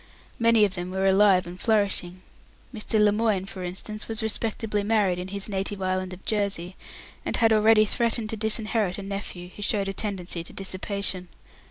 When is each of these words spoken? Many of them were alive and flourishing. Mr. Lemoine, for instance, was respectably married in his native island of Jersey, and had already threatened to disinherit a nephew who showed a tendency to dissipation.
Many 0.39 0.65
of 0.65 0.73
them 0.73 0.89
were 0.89 1.05
alive 1.05 1.45
and 1.45 1.61
flourishing. 1.61 2.23
Mr. 2.73 2.99
Lemoine, 2.99 3.45
for 3.45 3.63
instance, 3.63 4.07
was 4.07 4.23
respectably 4.23 4.81
married 4.81 5.19
in 5.19 5.27
his 5.27 5.47
native 5.47 5.79
island 5.79 6.11
of 6.11 6.25
Jersey, 6.25 6.75
and 7.23 7.37
had 7.37 7.53
already 7.53 7.85
threatened 7.85 8.31
to 8.31 8.35
disinherit 8.35 8.97
a 8.97 9.03
nephew 9.03 9.49
who 9.55 9.61
showed 9.61 9.87
a 9.89 9.93
tendency 9.93 10.43
to 10.43 10.53
dissipation. 10.53 11.27